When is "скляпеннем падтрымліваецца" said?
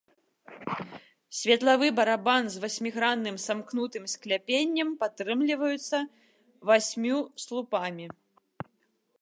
4.15-5.97